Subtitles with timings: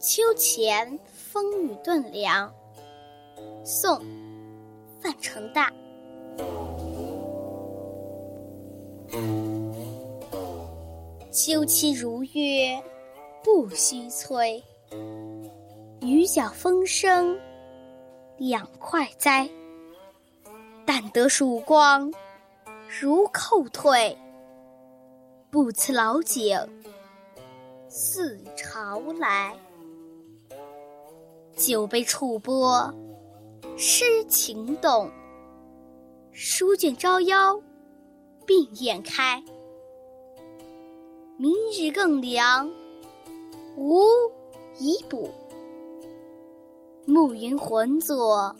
[0.00, 2.50] 秋前风雨顿凉。
[3.62, 3.98] 宋·
[4.98, 5.70] 范成大。
[11.30, 12.82] 秋期如约，
[13.44, 14.64] 不须催。
[16.00, 17.38] 雨脚风声，
[18.38, 19.46] 两快哉！
[20.86, 22.10] 但得曙光，
[22.88, 24.16] 如扣退。
[25.50, 26.58] 不辞老景，
[27.90, 29.54] 似潮来。
[31.56, 32.92] 酒杯触波，
[33.76, 35.10] 诗情动。
[36.32, 37.60] 书卷招腰，
[38.46, 39.42] 并眼开。
[41.36, 42.70] 明日更凉，
[43.76, 44.04] 无
[44.78, 45.28] 以补。
[47.06, 48.54] 暮云浑作，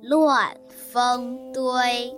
[0.00, 2.16] 乱蜂堆。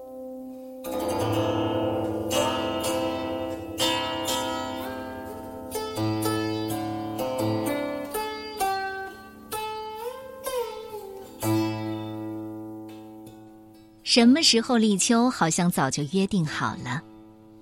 [14.11, 17.01] 什么时候立秋，好像早就约定好了，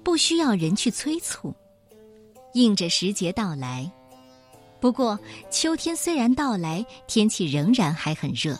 [0.02, 1.54] 不需要人去催促。
[2.54, 3.92] 应着时节到来，
[4.80, 8.58] 不过秋天虽然到来，天气仍然还很热。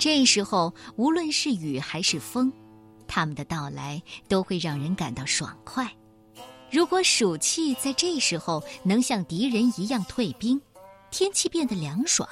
[0.00, 2.52] 这时候，无论是雨还是风，
[3.06, 5.88] 它们的到来都会让人感到爽快。
[6.72, 10.60] 如果暑气在这时候能像敌人一样退兵，
[11.12, 12.28] 天气变得凉爽，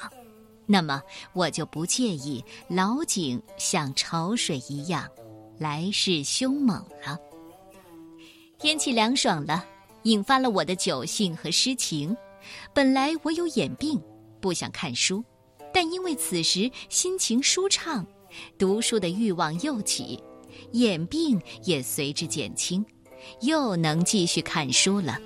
[0.69, 1.01] 那么
[1.33, 5.09] 我就不介意老井像潮水一样
[5.57, 7.17] 来势凶猛了。
[8.59, 9.65] 天气凉爽了。
[10.03, 12.15] 引发了我的酒兴和诗情。
[12.73, 14.01] 本来我有眼病，
[14.39, 15.21] 不想看书，
[15.73, 18.07] 但因为此时心情舒畅，
[18.57, 20.17] 读书的欲望又起，
[20.71, 22.83] 眼病也随之减轻，
[23.41, 25.19] 又能继续看书了。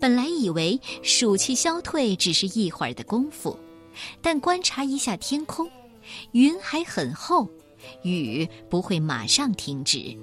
[0.00, 3.54] 本来以为暑气消退只是一会儿的功夫，
[4.20, 5.68] 但观察一下天空，
[6.32, 7.48] 云还很厚，
[8.02, 10.16] 雨不会马上停止。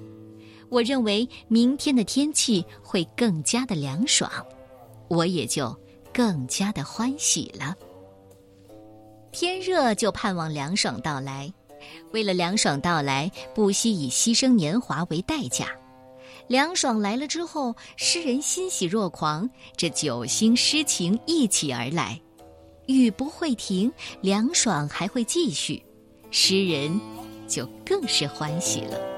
[0.68, 4.30] 我认为明天的天气会更加的凉爽，
[5.08, 5.74] 我也就
[6.12, 7.74] 更加的欢喜了。
[9.32, 11.52] 天热就盼望凉爽到来，
[12.12, 15.68] 为了凉爽到来，不惜以牺牲年华为代价。
[16.48, 22.18] 凉爽来了之后，诗人欣喜若狂，这酒兴诗情一起而来，
[22.88, 25.82] 雨不会停，凉爽还会继续，
[26.30, 26.98] 诗人
[27.46, 29.17] 就更是欢喜了。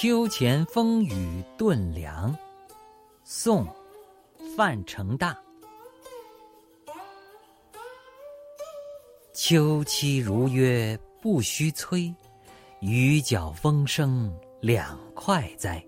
[0.00, 2.32] 秋前风雨顿凉，
[3.24, 3.66] 宋·
[4.56, 5.36] 范成大。
[9.34, 12.14] 秋期如约不须催，
[12.78, 15.84] 雨脚风声两快哉。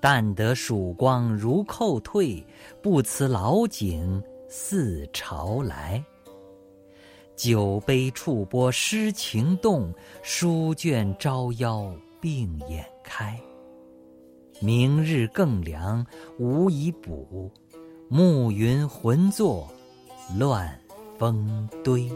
[0.00, 2.42] 但得曙光如扣退，
[2.82, 6.02] 不辞老景似潮来。
[7.36, 9.92] 酒杯触波诗情动，
[10.22, 11.94] 书卷招腰。
[12.20, 13.38] 病眼开，
[14.60, 16.04] 明日更凉
[16.38, 17.50] 无以补，
[18.08, 19.68] 暮云浑作
[20.38, 20.80] 乱
[21.18, 22.10] 峰堆。